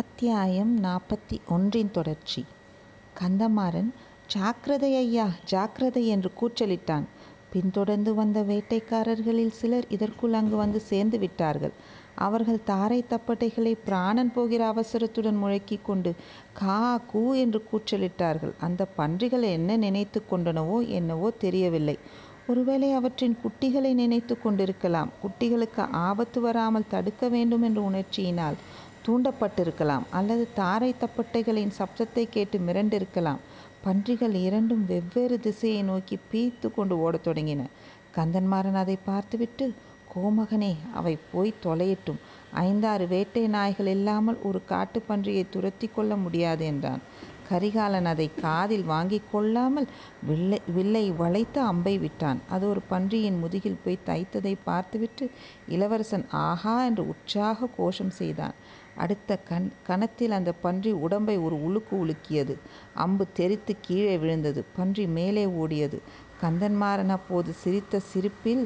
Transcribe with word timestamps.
அத்தியாயம் 0.00 0.72
நாற்பத்தி 0.82 1.36
ஒன்றின் 1.48 1.90
தொடர்ச்சி. 1.90 2.44
கந்தமாறன் 3.20 3.88
ஜாக்கிரதை 4.26 4.96
ஐயா 4.96 5.24
ஜாக்கிரதை 5.44 6.06
என்று 6.06 6.30
கூச்சலிட்டான். 6.40 7.02
பின்தொடர்ந்து 7.52 8.14
வந்த 8.14 8.42
வேட்டைக்காரர்களில் 8.42 9.50
சிலர் 9.50 9.86
இதற்குள் 9.88 10.32
அங்கு 10.32 10.56
வந்து 10.56 10.80
சேர்ந்து 10.80 11.18
விட்டார்கள். 11.18 11.72
அவர்கள் 12.14 12.60
தாரை 12.64 13.04
தப்பட்டைகளை 13.10 13.74
பிராணன் 13.84 14.32
போகிற 14.32 14.64
அவசரத்துடன் 14.66 15.36
முழக்கிக் 15.36 15.84
கொண்டு 15.84 16.14
கா 16.52 16.98
கூ 16.98 17.34
என்று 17.34 17.62
கூச்சலிட்டார்கள். 17.72 18.54
அந்த 18.60 18.84
பன்றிகள் 18.96 19.42
என்ன 19.42 19.76
நினைத்து 19.76 20.22
கொண்டனவோ 20.30 20.88
என்னவோ 20.88 21.30
தெரியவில்லை. 21.30 21.98
ஒருவேளை 22.46 22.92
அவற்றின் 22.92 23.38
குட்டிகளை 23.44 23.94
நினைத்து 23.94 24.40
கொண்டிருக்கலாம். 24.40 25.10
குட்டிகளுக்கு 25.22 25.82
ஆபத்து 25.90 26.40
வராமல் 26.40 26.90
தடுக்க 26.90 27.28
வேண்டும் 27.28 27.62
என்ற 27.62 27.80
உணர்ச்சியினால் 27.90 28.56
தூண்டப்பட்டிருக்கலாம் 29.08 30.06
அல்லது 30.10 30.48
தாரை 30.54 30.94
தப்பட்டைகளின் 31.00 31.76
சப்தத்தை 31.78 32.24
கேட்டு 32.30 32.58
மிரண்டிருக்கலாம். 32.58 33.42
பன்றிகள் 33.84 34.34
இரண்டும் 34.46 34.84
வெவ்வேறு 34.86 35.36
திசையை 35.40 35.82
நோக்கி 35.82 36.18
பீய்த்து 36.32 36.68
கொண்டு 36.74 36.94
ஓடத் 36.98 37.26
தொடங்கின. 37.28 37.62
கந்தன்மாறன் 38.16 38.80
அதை 38.82 38.98
பார்த்துவிட்டு 39.04 39.66
கோமகனே 40.14 40.72
அவை 40.94 41.14
போய் 41.32 41.60
தொலையட்டும். 41.64 42.20
ஐந்தாறு 42.52 43.06
வேட்டை 43.08 43.46
நாய்கள் 43.46 43.86
இல்லாமல் 43.86 44.38
ஒரு 44.42 44.60
காட்டு 44.64 45.02
பன்றியை 45.08 45.44
துரத்தி 45.50 45.86
கொள்ள 45.86 46.16
முடியாது 46.16 46.64
என்றான். 46.64 47.02
கரிகாலன் 47.50 48.04
அதை 48.04 48.30
காதில் 48.40 48.84
வாங்கி 48.84 49.18
கொள்ளாமல் 49.32 49.86
வில்லை 50.26 50.58
வில்லை 50.74 51.04
வளைத்து 51.10 51.60
அம்பை 51.60 51.94
விட்டான். 51.98 52.40
அது 52.50 52.64
ஒரு 52.68 52.80
பன்றியின் 52.90 53.38
முதுகில் 53.38 53.80
போய் 53.84 54.04
தைத்ததை 54.06 54.54
பார்த்துவிட்டு 54.64 55.26
இளவரசன் 55.68 56.26
ஆஹா 56.30 56.84
என்று 56.84 57.04
உற்சாக 57.08 57.68
கோஷம் 57.76 58.12
செய்தான். 58.20 58.56
அடுத்த 59.04 59.36
கண் 59.48 59.68
கணத்தில் 59.88 60.30
அந்த 60.30 60.50
பன்றி 60.64 60.90
உடம்பை 61.04 61.36
ஒரு 61.38 61.56
உலுக்கு 61.68 61.94
உலுக்கியது. 62.02 62.54
அம்பு 62.94 63.24
தெரித்து 63.32 63.72
கீழே 63.80 64.14
விழுந்தது. 64.18 64.60
பன்றி 64.76 65.04
மேலே 65.18 65.44
ஓடியது. 65.62 65.98
கந்தன்மாறன் 66.42 67.14
அப்போது 67.16 67.52
சிரித்த 67.52 68.00
சிரிப்பில் 68.10 68.64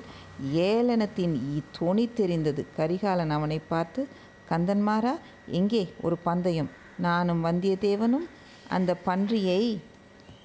ஏளனத்தின் 0.71 1.35
தொனி 1.79 2.05
தெரிந்தது. 2.15 2.63
கரிகாலன் 2.77 3.31
அவனை 3.31 3.59
பார்த்து 3.73 4.03
கந்தன்மாரா 4.51 5.15
எங்கே 5.47 5.83
ஒரு 6.03 6.17
பந்தயம். 6.29 6.71
நானும் 6.99 7.45
வந்தியத்தேவனும் 7.45 8.27
அந்த 8.69 8.91
பன்றியை 9.07 9.63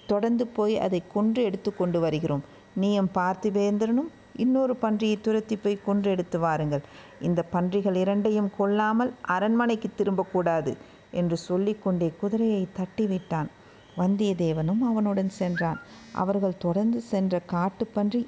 தொடர்ந்து 0.08 0.46
போய் 0.58 0.76
அதை 0.86 1.00
கொன்று 1.14 1.42
எடுத்து 1.44 1.70
கொண்டு 1.76 2.00
வருகிறோம். 2.00 2.44
நீயும் 2.74 3.10
பார்த்திபேந்திரனும் 3.16 4.12
இன்னொரு 4.38 4.74
பன்றியை 4.82 5.18
துரத்தி 5.22 5.56
போய் 5.56 5.84
கொன்றெடுத்து 5.88 6.38
வாருங்கள். 6.38 6.84
இந்த 7.22 7.42
பன்றிகள் 7.52 7.96
இரண்டையும் 7.96 8.52
கொல்லாமல் 8.58 9.12
அரண்மனைக்கு 9.36 9.90
திரும்பக்கூடாது 9.98 10.74
என்று 11.12 11.38
சொல்லிக்கொண்டே 11.38 12.10
குதிரையை 12.20 12.64
தட்டிவிட்டான். 12.80 13.50
வந்தியத்தேவனும் 13.98 14.82
அவனுடன் 14.90 15.30
சென்றான். 15.30 15.80
அவர்கள் 16.14 16.62
தொடர்ந்து 16.66 17.00
சென்ற 17.12 17.40
காட்டுப்பன்றி 17.52 18.22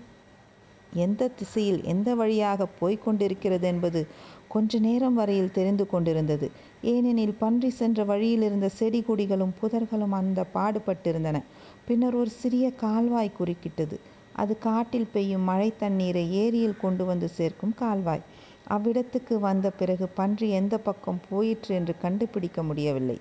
எந்த 0.95 1.27
திசையில் 1.27 1.81
எந்த 1.83 2.09
வழியாக 2.15 2.65
போய்க் 2.79 3.03
கொண்டிருக்கிறது 3.03 3.67
என்பது 3.67 3.99
கொஞ்ச 4.47 4.79
நேரம் 4.79 5.13
வரையில் 5.13 5.51
தெரிந்து 5.51 5.85
கொண்டிருந்தது. 5.87 6.47
ஏனெனில் 6.81 7.35
பன்றி 7.37 7.69
சென்ற 7.69 8.03
வழியில் 8.03 8.41
இருந்த 8.41 8.67
செடி 8.69 9.01
கொடிகளும் 9.07 9.57
புதர்களும் 9.61 10.15
அந்த 10.19 10.45
பாடுபட்டிருந்தன. 10.53 11.37
பின்னர் 11.85 12.15
ஒரு 12.15 12.31
சிறிய 12.41 12.65
கால்வாய் 12.83 13.37
குறுக்கிட்டது. 13.39 13.97
அது 14.39 14.53
காட்டில் 14.59 15.11
பெய்யும் 15.11 15.47
மழை 15.49 15.69
தண்ணீரை 15.77 16.23
ஏரியில் 16.41 16.81
கொண்டு 16.81 17.03
வந்து 17.05 17.27
சேர்க்கும் 17.29 17.75
கால்வாய். 17.81 18.23
அவ்விடத்துக்கு 18.67 19.35
வந்த 19.39 19.67
பிறகு 19.71 20.05
பன்றி 20.09 20.47
எந்த 20.49 20.75
பக்கம் 20.77 21.21
போயிற்று 21.29 21.71
என்று 21.75 21.93
கண்டுபிடிக்க 21.97 22.63
முடியவில்லை. 22.63 23.17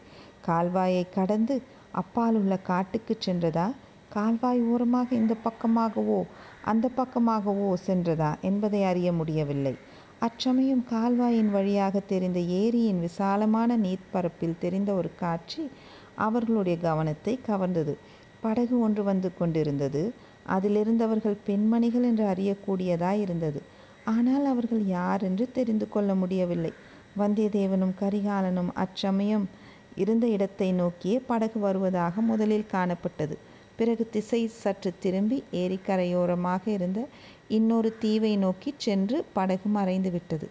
கால்வாயை 0.47 1.05
கடந்து 1.11 1.55
அப்பால் 1.93 2.37
உள்ள 2.37 2.55
காட்டுக்கு 2.63 3.15
சென்றதா? 3.27 3.67
கால்வாய் 4.09 4.61
ஓரமாக 4.63 5.09
இந்த 5.15 5.35
பக்கமாகவோ 5.45 6.21
அந்த 6.63 6.87
பக்கமாகவோ 6.97 7.69
சென்றதா 7.87 8.31
என்பதை 8.41 8.81
அறிய 8.85 9.09
முடியவில்லை. 9.13 9.75
அச்சமயம் 10.19 10.85
கால்வாயின் 10.91 11.51
வழியாக 11.51 12.01
தெரிந்த 12.13 12.39
ஏரியின் 12.61 13.01
விசாலமான 13.01 13.77
நீர்ப்பரப்பில் 13.77 14.61
தெரிந்த 14.61 14.91
ஒரு 14.93 15.11
காட்சி 15.17 15.65
அவர்களுடைய 16.19 16.77
கவனத்தை 16.79 17.35
கவர்ந்தது. 17.47 17.95
படகு 18.41 18.75
ஒன்று 18.81 19.03
வந்து 19.03 19.29
கொண்டிருந்தது. 19.35 20.03
அதிலிருந்தவர்கள் 20.49 21.43
பெண்மணிகள் 21.47 22.03
என்று 22.03 22.25
அறியக்கூடியதாய் 22.25 23.21
இருந்தது. 23.21 23.61
ஆனால் 24.05 24.45
அவர்கள் 24.45 24.87
யார் 24.87 25.23
என்று 25.23 25.53
தெரிந்து 25.53 25.89
கொள்ள 25.89 26.15
முடியவில்லை. 26.15 26.73
வந்தியத்தேவனும் 27.19 27.95
கரிகாலனும் 28.01 28.71
அச்சமயம் 28.75 29.47
இருந்த 29.95 30.27
இடத்தை 30.27 30.73
நோக்கியே 30.73 31.19
படகு 31.21 31.59
வருவதாக 31.61 32.21
முதலில் 32.21 32.71
காணப்பட்டது. 32.73 33.37
பிறகு 33.77 34.05
திசை 34.11 34.47
சற்று 34.55 34.91
திரும்பி 35.01 35.43
ஏரிக்கரையோரமாக 35.53 36.65
இருந்த 36.69 37.01
இன்னொரு 37.49 37.91
தீவை 37.99 38.37
நோக்கி 38.37 38.75
சென்று 38.77 39.25
படகு 39.33 39.69
மறைந்து 39.69 40.11
விட்டது. 40.11 40.47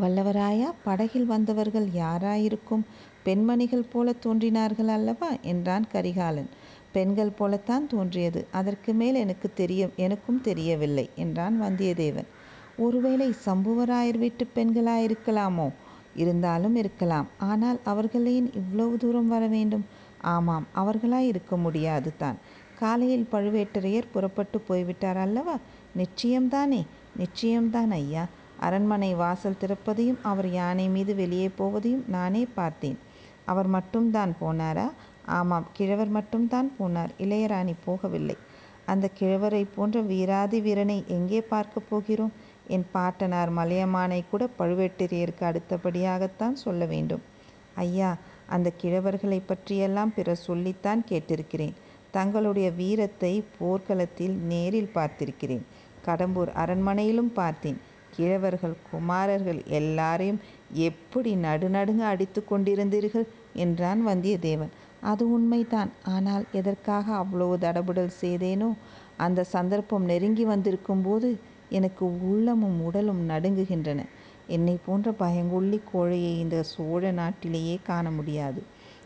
வல்லவராயா 0.00 0.68
படகில் 0.84 1.26
வந்தவர்கள் 1.26 1.88
யாராயிருக்கும்? 1.96 2.84
பெண்மணிகள் 3.22 3.90
போல 3.92 4.12
தோன்றினார்கள் 4.12 4.88
அல்லவா? 4.88 5.30
என்றான் 5.42 5.86
கரிகாலன். 5.92 6.50
பெண்கள் 6.94 7.36
போலத்தான் 7.38 7.86
தோன்றியது. 7.86 8.40
அதற்கு 8.50 8.92
மேல் 8.92 9.14
எனக்கு 9.14 9.48
தெரிய 9.54 9.82
எனக்கும் 9.96 10.40
தெரியவில்லை 10.40 11.06
என்றான் 11.14 11.56
வந்தியத்தேவன். 11.62 12.28
ஒருவேளை 12.78 13.26
சம்புவராயர் 13.46 14.18
வீட்டு 14.18 14.44
பெண்களாயிருக்கலாமோ? 14.54 15.66
இருந்தாலும் 16.16 16.76
இருக்கலாம். 16.76 17.28
ஆனால் 17.38 17.78
அவர்களேன் 17.86 18.46
இவ்வளவு 18.54 18.96
தூரம் 18.96 19.28
வர 19.28 19.46
வேண்டும்? 19.46 19.84
ஆமாம் 20.34 20.66
அவர்களாய் 20.74 21.30
இருக்க 21.32 21.56
முடியாது 21.56 22.10
தான். 22.18 22.36
காலையில் 22.78 23.28
பழுவேட்டரையர் 23.32 24.12
புறப்பட்டு 24.12 24.58
போய்விட்டார் 24.60 25.16
அல்லவா? 25.16 25.56
நிச்சயம்தானே? 25.96 26.82
நிச்சயம்தான் 27.18 27.92
ஐயா. 28.00 28.24
அரண்மனை 28.60 29.14
வாசல் 29.14 29.60
திறப்பதையும் 29.60 30.20
அவர் 30.22 30.48
யானை 30.52 30.86
மீது 30.88 31.14
வெளியே 31.14 31.48
போவதையும் 31.58 32.04
நானே 32.08 32.46
பார்த்தேன். 32.54 32.98
அவர் 33.44 33.66
மட்டும்தான் 33.66 34.32
போனாரா? 34.40 34.86
ஆமாம் 35.26 35.66
கிழவர் 35.72 36.08
மட்டும்தான் 36.08 36.72
போனார். 36.78 37.12
இளையராணி 37.18 37.74
போகவில்லை. 37.86 38.36
அந்த 38.86 39.08
கிழவரை 39.20 39.66
போன்ற 39.74 40.00
வீராதி 40.00 40.60
வீரனை 40.60 41.04
எங்கே 41.06 41.40
பார்க்க 41.40 41.80
போகிறோம்? 41.80 42.32
என் 42.68 42.86
பாட்டனார் 42.92 43.52
மலையமானை 43.52 44.24
கூட 44.30 44.48
பழுவேட்டரையருக்கு 44.58 45.44
அடுத்தபடியாகத்தான் 45.50 46.52
சொல்ல 46.52 46.84
வேண்டும். 46.84 47.22
ஐயா 47.74 48.16
அந்த 48.46 48.72
கிழவர்களை 48.82 49.40
பற்றியெல்லாம் 49.46 50.14
பிறர் 50.14 50.44
சொல்லித்தான் 50.48 51.04
கேட்டிருக்கிறேன். 51.10 51.74
தங்களுடைய 52.10 52.70
வீரத்தை 52.70 53.44
போர்க்களத்தில் 53.58 54.36
நேரில் 54.36 54.94
பார்த்திருக்கிறேன். 54.94 55.64
கடம்பூர் 56.06 56.50
அரண்மனையிலும் 56.62 57.32
பார்த்தேன். 57.32 57.80
கிழவர்கள் 58.16 58.74
குமாரர்கள் 58.90 59.62
எல்லாரையும் 59.64 60.40
எப்படி 60.72 61.34
நடுநடுங்க 61.34 61.98
அடித்து 61.98 62.44
கொண்டிருந்தீர்கள்? 62.50 63.26
என்றான் 63.54 64.06
வந்தியத்தேவன். 64.06 64.72
அது 65.04 65.24
உண்மைதான். 65.30 65.90
ஆனால் 66.06 66.44
எதற்காக 66.52 67.06
அவ்வளவு 67.14 67.54
தடபுடல் 67.58 68.12
செய்தேனோ 68.22 68.70
அந்த 69.16 69.40
சந்தர்ப்பம் 69.54 70.04
நெருங்கி 70.04 70.44
வந்திருக்கும்போது 70.44 71.28
எனக்கு 71.70 72.04
உள்ளமும் 72.30 72.78
உடலும் 72.80 73.22
நடுங்குகின்றன. 73.28 74.00
என்னை 74.46 74.76
போன்ற 74.86 75.08
பயங்கொள்ளி 75.12 75.78
கோழையை 75.92 76.32
இந்த 76.38 76.56
சோழ 76.72 77.12
நாட்டிலேயே 77.12 77.76
காண 77.82 78.10
முடியாது. 78.10 78.60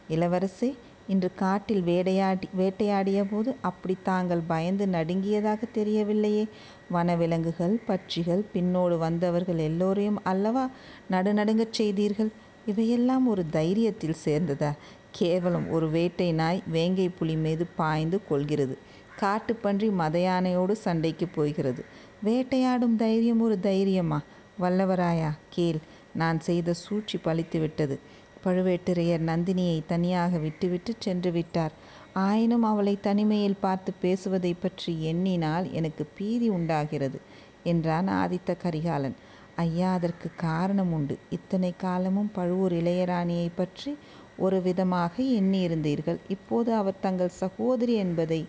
இளவரசே 0.08 0.70
இன்று 1.08 1.28
காட்டில் 1.34 1.82
வேட்டையாடி 1.82 2.46
வேட்டையாடிய 2.56 3.20
போது 3.30 3.50
அப்படி 3.60 3.94
தாங்கள் 4.02 4.42
பயந்து 4.46 4.86
நடுங்கியதாக 4.86 5.60
தெரியவில்லையே. 5.74 6.44
வனவிலங்குகள் 6.90 7.76
பட்சிகள் 7.86 8.42
பின்னோடு 8.54 8.96
வந்தவர்கள் 8.98 9.60
எல்லோரையும் 9.68 10.20
அல்லவா 10.24 10.64
நடுநடுங்கச் 11.10 11.78
செய்தீர்கள்? 11.78 12.30
இவையெல்லாம் 12.66 13.26
ஒரு 13.26 13.42
தைரியத்தில் 13.52 14.22
சேர்ந்ததா? 14.24 14.70
கேவலம் 15.12 15.70
ஒரு 15.70 15.90
வேட்டை 15.90 16.32
நாய் 16.32 16.62
வேங்கை 16.66 17.08
புலி 17.08 17.36
மீது 17.36 17.66
பாய்ந்து 17.76 18.18
கொள்கிறது. 18.28 18.78
காட்டுப்பன்றி 19.20 19.92
மத 19.92 20.18
யானையோடு 20.18 20.72
சண்டைக்கு 20.72 21.28
போகிறது. 21.28 21.84
வேட்டையாடும் 22.24 22.96
தைரியம் 22.96 23.40
ஒரு 23.40 23.60
தைரியமா? 23.60 24.22
வல்லவராயா 24.60 25.30
கேள். 25.48 25.80
நான் 26.12 26.40
செய்த 26.40 26.72
சூழ்ச்சி 26.72 27.18
பழித்து 27.18 27.58
விட்டது 27.60 27.98
பழுவேட்டரையர் 28.44 29.24
நந்தினியை 29.30 29.82
தனியாக 29.86 30.38
விட்டுவிட்டு 30.38 30.92
சென்று 30.98 31.30
விட்டார். 31.32 31.72
ஆயினும் 32.12 32.62
அவளை 32.62 32.98
தனிமையில் 33.00 33.60
பார்த்து 33.60 33.92
பேசுவதை 34.00 34.54
பற்றி 34.54 35.04
எண்ணினால் 35.04 35.72
எனக்கு 35.72 36.04
பீதி 36.04 36.48
உண்டாகிறது 36.48 37.18
என்றான் 37.62 38.08
ஆதித்த 38.08 38.56
கரிகாலன். 38.56 39.16
ஐயா 39.56 39.92
அதற்கு 39.92 40.28
காரணம் 40.36 40.92
உண்டு. 40.92 41.18
இத்தனை 41.30 41.74
காலமும் 41.76 42.30
பழுவூர் 42.32 42.72
இளையராணியை 42.72 43.48
பற்றி 43.54 43.96
ஒரு 44.38 44.58
விதமாக 44.62 45.14
எண்ணியிருந்தீர்கள். 45.38 46.18
இப்போது 46.28 46.70
அவர் 46.74 47.00
தங்கள் 47.00 47.38
சகோதரி 47.42 47.94
என்பதை 47.94 48.40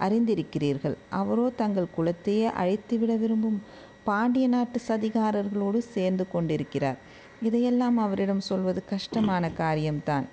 அறிந்திருக்கிறீர்கள். 0.00 0.96
அவரோ 1.10 1.46
தங்கள் 1.56 1.94
குலத்தையே 1.96 2.46
அழைத்துவிட 2.60 3.12
விரும்பும் 3.18 3.58
பாண்டிய 4.04 4.46
நாட்டு 4.48 4.78
சதிகாரர்களோடு 4.88 5.78
சேர்ந்து 5.94 6.24
கொண்டிருக்கிறார். 6.28 6.98
இதையெல்லாம் 7.42 7.96
அவரிடம் 7.96 8.42
சொல்வது 8.50 8.80
கஷ்டமான 8.84 9.50
காரியம்தான். 9.52 10.26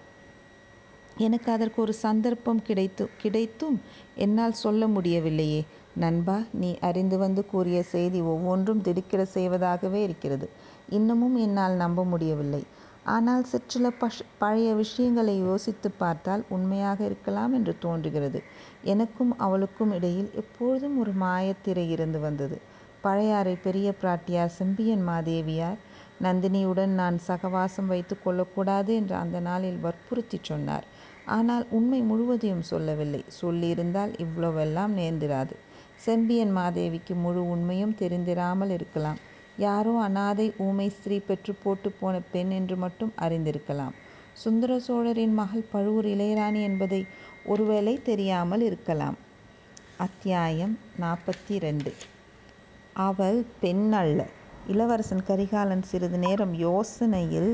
எனக்கு 1.18 1.50
அதற்கு 1.52 1.80
ஒரு 1.82 1.94
சந்தர்ப்பம் 1.94 2.62
கிடைத்து 2.62 3.04
கிடைத்தும் 3.22 3.78
என்னால் 4.16 4.62
சொல்ல 4.64 4.88
முடியவில்லையே. 4.88 5.62
நண்பா 5.96 6.36
நீ 6.52 6.70
அறிந்து 6.80 7.18
வந்து 7.18 7.42
கூறிய 7.46 7.80
செய்தி 7.84 8.20
ஒவ்வொன்றும் 8.34 8.82
திடுக்கிட 8.82 9.24
செய்வதாகவே 9.34 10.00
இருக்கிறது. 10.08 10.48
இன்னமும் 10.90 11.36
என்னால் 11.36 11.76
நம்ப 11.76 12.06
முடியவில்லை. 12.06 12.62
ஆனால் 13.06 13.44
சிற்சில 13.44 13.90
பஷ் 14.00 14.24
பழைய 14.38 14.74
விஷயங்களை 14.74 15.38
யோசித்து 15.38 15.92
பார்த்தால் 15.92 16.44
உண்மையாக 16.50 17.04
இருக்கலாம் 17.06 17.54
என்று 17.54 17.78
தோன்றுகிறது. 17.80 18.44
எனக்கும் 18.84 19.38
அவளுக்கும் 19.38 19.92
இடையில் 19.92 20.30
எப்பொழுதும் 20.34 20.98
ஒரு 20.98 21.12
மாயத்திரை 21.12 21.90
இருந்து 21.90 22.20
வந்தது. 22.20 22.62
பழையாறை 23.02 23.56
பெரிய 23.56 23.94
பிராட்டியார் 24.02 24.48
செம்பியன் 24.48 25.10
மாதேவியார் 25.10 25.80
நந்தினியுடன் 26.22 26.94
நான் 26.94 27.18
சகவாசம் 27.28 27.88
வைத்து 27.88 28.20
கொள்ளக்கூடாது 28.24 28.96
என்று 28.96 29.16
அந்த 29.16 29.40
நாளில் 29.40 29.80
வற்புறுத்தி 29.80 30.40
சொன்னார். 30.42 30.86
ஆனால் 31.26 31.66
உண்மை 31.70 32.02
முழுவதையும் 32.02 32.62
சொல்லவில்லை. 32.62 33.26
சொல்லியிருந்தால் 33.42 34.14
இவ்வளவெல்லாம் 34.20 34.94
நேர்ந்திராது. 34.94 35.56
செம்பியன் 35.96 36.58
மாதேவிக்கு 36.58 37.16
முழு 37.16 37.50
உண்மையும் 37.50 37.96
தெரிந்திராமல் 38.00 38.70
இருக்கலாம். 38.70 39.20
யாரோ 39.58 40.00
அனாதை 40.00 40.54
ஊமை 40.58 40.90
ஸ்திரீ 40.90 41.18
பெற்று 41.20 41.54
போட்டு 41.54 41.92
போன 41.92 42.20
பெண் 42.32 42.50
என்று 42.50 42.76
மட்டும் 42.76 43.12
அறிந்திருக்கலாம். 43.20 43.96
சுந்தர 44.34 44.80
சோழரின் 44.80 45.34
மகள் 45.34 45.70
பழுவூர் 45.72 46.06
இளையராணி 46.06 46.62
என்பதை 46.62 47.02
ஒருவேளை 47.46 48.02
தெரியாமல் 48.02 48.62
இருக்கலாம். 48.62 49.18
அத்தியாயம் 49.98 50.78
நாற்பத்தி 51.00 51.60
ரெண்டு 51.60 51.92
அவள் 53.00 53.46
பெண் 53.60 53.92
அல்ல. 53.94 54.20
இளவரசன் 54.68 55.24
கரிகாலன் 55.24 55.82
சிறிது 55.82 56.18
நேரம் 56.18 56.54
யோசனையில் 56.60 57.52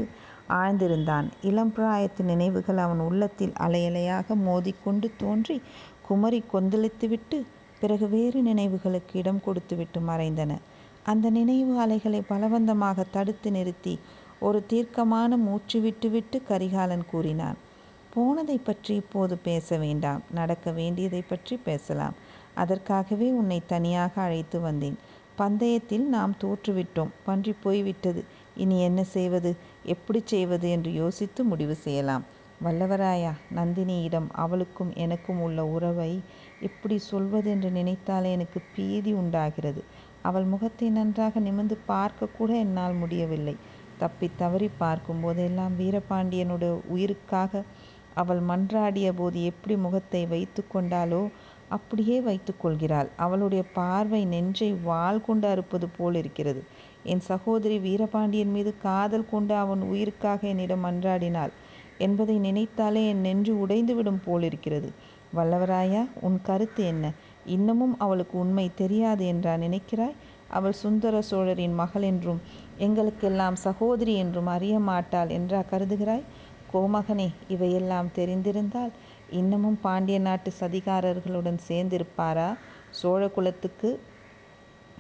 ஆழ்ந்திருந்தான். 0.50 1.27
இளம் 1.41 1.73
பிராயத்து 1.77 2.23
நினைவுகள் 2.23 2.77
அவன் 2.77 3.00
உள்ளத்தில் 3.00 3.53
அலையலையாக 3.59 4.35
மோதிக்கொண்டு 4.47 5.11
தோன்றி 5.17 5.57
குமரி 6.01 6.43
கொந்தளித்துவிட்டு 6.53 7.38
பிறகு 7.79 8.07
வேறு 8.07 8.41
நினைவுகளுக்கு 8.41 9.13
இடம் 9.13 9.41
கொடுத்துவிட்டு 9.41 10.00
மறைந்தன. 10.00 10.51
அந்த 11.07 11.30
நினைவு 11.30 11.74
அலைகளை 11.80 12.21
பலவந்தமாக 12.30 13.06
தடுத்து 13.12 13.51
நிறுத்தி 13.51 13.94
ஒரு 14.39 14.59
தீர்க்கமான 14.68 15.38
மூச்சு 15.38 15.77
விட்டுவிட்டு 15.81 16.38
கரிகாலன் 16.50 17.06
கூறினான் 17.06 17.57
போனதை 18.13 18.57
பற்றி 18.57 18.94
இப்போது 18.95 19.36
பேச 19.38 19.77
வேண்டாம் 19.77 20.21
நடக்க 20.31 20.71
வேண்டியதை 20.71 21.21
பற்றி 21.21 21.56
பேசலாம். 21.57 22.15
அதற்காகவே 22.54 23.27
உன்னை 23.31 23.59
தனியாக 23.65 24.13
அழைத்து 24.21 24.59
வந்தேன். 24.59 24.98
பந்தயத்தில் 25.38 26.06
நாம் 26.07 26.33
தோற்றுவிட்டோம் 26.44 27.12
பன்றி 27.24 27.53
போய்விட்டது 27.63 28.21
இனி 28.56 28.77
என்ன 28.81 29.01
செய்வது 29.15 29.51
எப்படி 29.86 30.21
செய்வது 30.25 30.68
என்று 30.69 30.92
யோசித்து 30.94 31.42
முடிவு 31.44 31.75
செய்யலாம். 31.75 32.25
வல்லவராயா 32.63 33.33
நந்தினியிடம் 33.56 34.30
அவளுக்கும் 34.44 34.92
எனக்கும் 34.95 35.42
உள்ள 35.42 35.65
உறவை 35.68 36.12
எப்படி 36.60 36.95
சொல்வதென்று 37.12 37.69
நினைத்தாலே 37.71 38.30
எனக்கு 38.31 38.60
பீதி 38.75 39.12
உண்டாகிறது. 39.13 39.81
அவள் 40.27 40.45
முகத்தை 40.53 40.88
நன்றாக 40.89 41.39
நிமிர்ந்து 41.39 41.75
பார்க்க 41.91 42.35
கூட 42.38 42.51
என்னால் 42.65 42.95
முடியவில்லை. 43.01 43.56
தப்பி 43.97 44.27
தவறி 44.41 44.69
பார்க்கும் 44.81 45.21
போதெல்லாம் 45.24 45.75
வீரபாண்டியனுடைய 45.79 46.74
உயிருக்காக 46.95 47.63
அவள் 48.21 48.41
மன்றாடிய 48.50 49.07
போது 49.13 49.39
எப்படி 49.51 49.75
முகத்தை 49.85 50.21
வைத்து 50.33 50.62
கொண்டாலோ 50.74 51.21
அப்படியே 51.69 52.18
வைத்து 52.21 52.51
கொள்கிறாள். 52.57 53.09
அவளுடைய 53.18 53.63
பார்வை 53.77 54.21
நெஞ்சை 54.25 54.69
வாள் 54.83 55.19
கொண்டு 55.21 55.45
அறுப்பது 55.47 55.88
போல் 55.97 56.18
இருக்கிறது. 56.21 56.62
என் 57.12 57.24
சகோதரி 57.29 57.77
வீரபாண்டியன் 57.79 58.53
மீது 58.56 58.71
காதல் 58.85 59.29
கொண்டு 59.33 59.53
அவன் 59.63 59.83
உயிருக்காக 59.91 60.41
என்னிடம் 60.53 60.85
மன்றாடினாள் 60.85 61.53
என்பதை 61.97 62.35
நினைத்தாலே 62.47 63.01
என் 63.12 63.24
நெஞ்சு 63.27 63.53
உடைந்துவிடும் 63.63 64.24
போலிருக்கிறது 64.25 64.89
வல்லவராயா 65.38 66.01
உன் 66.27 66.38
கருத்து 66.41 66.81
என்ன? 66.94 67.06
இன்னமும் 67.47 67.95
அவளுக்கு 67.99 68.35
உண்மை 68.38 68.65
தெரியாது 68.75 69.23
என்றா 69.25 69.53
நினைக்கிறாய்? 69.57 70.17
அவள் 70.49 70.75
சுந்தர 70.81 71.15
சோழரின் 71.21 71.75
மகள் 71.75 72.01
என்றும் 72.03 72.41
எங்களுக்கெல்லாம் 72.77 73.57
சகோதரி 73.63 74.13
என்றும் 74.15 74.49
அறிய 74.55 74.75
மாட்டாள் 74.89 75.31
என்றா 75.38 75.61
கருதுகிறாய்? 75.71 76.25
கோமகனே 76.73 77.27
இவையெல்லாம் 77.47 78.09
தெரிந்திருந்தால் 78.15 78.94
இன்னமும் 79.33 79.79
பாண்டிய 79.81 80.17
நாட்டு 80.19 80.51
சதிகாரர்களுடன் 80.59 81.59
சேர்ந்திருப்பாரா? 81.67 82.49
சோழ 82.91 83.21
குலத்துக்கு 83.27 83.89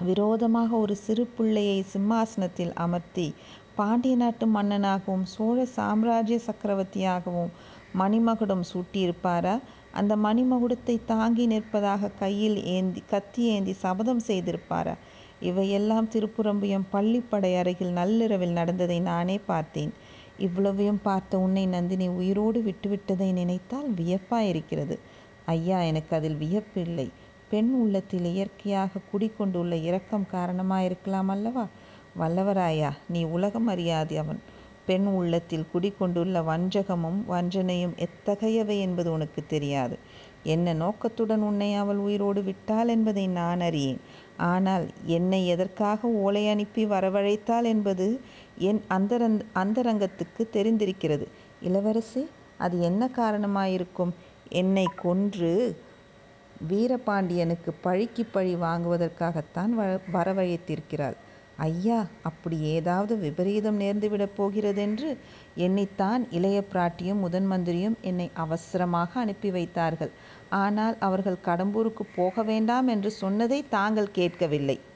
விரோதமாக 0.01 0.71
ஒரு 0.77 0.95
சிறு 0.95 1.23
பிள்ளையை 1.37 1.79
சிம்மாசனத்தில் 1.93 2.73
அமர்த்தி 2.77 3.27
பாண்டிய 3.75 4.15
நாட்டு 4.15 4.45
மன்னனாகவும் 4.47 5.25
சோழ 5.33 5.65
சாம்ராஜ்ய 5.75 6.37
சக்கரவர்த்தியாகவும் 6.45 7.51
மணிமகுடம் 7.93 8.63
சூட்டியிருப்பாரா? 8.71 9.55
அந்த 9.91 10.15
மணிமகுடத்தை 10.15 10.99
தாங்கி 11.05 11.47
நிற்பதாக 11.47 12.11
கையில் 12.19 12.63
ஏந்தி 12.63 13.03
கத்தி 13.09 13.43
ஏந்தி 13.43 13.73
சபதம் 13.73 14.21
செய்திருப்பாரா? 14.27 14.95
இவையெல்லாம் 15.39 16.09
திருப்புறம்பியம் 16.13 16.89
பள்ளிப்படை 16.93 17.57
அருகில் 17.57 17.91
நள்ளிரவில் 17.91 18.51
நடந்ததை 18.51 18.99
நானே 18.99 19.39
பார்த்தேன். 19.45 19.93
இவ்வளவையும் 20.37 21.01
பார்த்த 21.03 21.39
உன்னை 21.39 21.65
நந்தினி 21.65 22.07
உயிரோடு 22.07 22.59
விட்டுவிட்டதை 22.59 23.31
நினைத்தால் 23.31 23.89
வியப்பாயிருக்கிறது 23.89 24.99
ஐயா 25.45 25.81
எனக்கு 25.81 26.15
அதில் 26.15 26.37
வியப்பில்லை. 26.37 27.09
பெண் 27.49 27.71
உள்ளத்தில் 27.73 28.25
இயற்கையாக 28.25 28.99
குடிக்கொண்டுள்ள 29.11 29.75
இரக்கம் 29.75 30.27
காரணமாயிருக்கலாம் 30.31 31.27
அல்லவா? 31.27 31.65
வல்லவராயா 32.19 32.91
நீ 33.07 33.23
உலகம் 33.23 33.67
அறியாதவன் 33.67 34.39
பெண் 34.87 35.07
உள்ளத்தில் 35.13 35.69
குடிக்கொண்டுள்ள 35.73 36.41
வஞ்சகமும் 36.43 37.19
வஞ்சனையும் 37.27 37.95
எத்தகையவை 38.05 38.77
என்பது 38.79 39.09
உனக்கு 39.11 39.41
தெரியாது. 39.45 39.95
என்ன 40.45 40.73
நோக்கத்துடன் 40.73 41.41
உன்னை 41.41 41.69
அவள் 41.75 41.97
உயிரோடு 41.97 42.41
விட்டாள் 42.43 42.87
என்பதை 42.87 43.25
நான் 43.37 43.61
அறியேன். 43.61 43.99
ஆனால் 44.47 44.85
என்னை 45.17 45.41
எதற்காக 45.47 46.09
ஓலை 46.21 46.43
அனுப்பி 46.47 46.85
வரவழைத்தாள் 46.85 47.67
என்பது 47.73 48.07
என் 48.69 48.81
அந்தரங் 48.89 49.39
அந்தரங்கத்துக்கு 49.55 50.43
தெரிந்திருக்கிறது. 50.51 51.25
இளவரசி 51.61 52.23
அது 52.57 52.75
என்ன 52.81 53.03
காரணமாயிருக்கும்? 53.15 54.13
என்னை 54.53 54.87
கொன்று 54.97 55.51
வீரபாண்டியனுக்கு 56.69 57.71
பழிக்கு 57.81 58.23
பழி 58.27 58.53
வாங்குவதற்காகத்தான் 58.57 59.71
வ 59.77 59.83
வரவழைத்திருக்கிறாள். 60.13 61.17
ஐயா 61.57 62.07
அப்படி 62.21 62.57
ஏதாவது 62.59 63.17
விபரீதம் 63.17 63.79
நேர்ந்துவிடப் 63.79 64.35
போகிறதென்று 64.35 65.17
எண்ணித்தான் 65.57 66.23
இளைய 66.31 66.63
பிராட்டியும் 66.73 67.19
முதன் 67.19 67.47
மந்திரியும் 67.51 67.97
என்னை 68.01 68.31
அவசரமாக 68.33 69.19
அனுப்பி 69.19 69.51
வைத்தார்கள். 69.51 70.11
ஆனால் 70.49 70.97
அவர்கள் 70.99 71.43
கடம்பூருக்கு 71.45 72.03
போக 72.15 72.43
வேண்டாம் 72.43 72.87
என்று 72.87 73.11
சொன்னதை 73.11 73.65
தாங்கள் 73.69 74.11
கேட்கவில்லை. 74.11 74.77